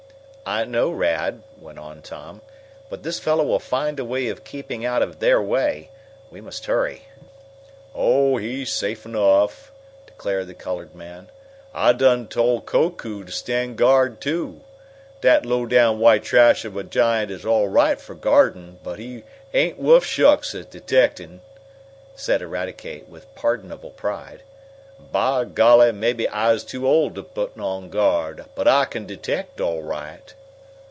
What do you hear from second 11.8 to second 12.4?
done